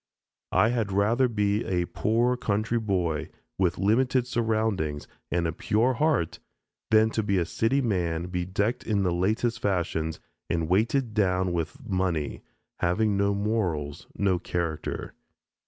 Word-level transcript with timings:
I 0.55 0.69
had 0.69 0.91
rather 0.91 1.27
be 1.27 1.63
a 1.63 1.85
poor 1.85 2.35
country 2.35 2.79
boy 2.79 3.29
with 3.59 3.77
limited 3.77 4.25
surroundings 4.25 5.07
and 5.29 5.45
a 5.45 5.51
pure 5.53 5.93
heart 5.93 6.39
than 6.89 7.11
to 7.11 7.21
be 7.21 7.37
a 7.37 7.45
city 7.45 7.81
man 7.81 8.25
bedecked 8.29 8.83
in 8.83 9.03
the 9.03 9.13
latest 9.13 9.59
fashions 9.59 10.19
and 10.49 10.67
weighted 10.67 11.13
down 11.13 11.53
with 11.53 11.87
money, 11.87 12.41
having 12.79 13.15
no 13.15 13.35
morals, 13.35 14.07
no 14.15 14.39
character. 14.39 15.13